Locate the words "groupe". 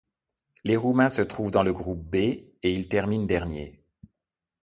1.73-2.01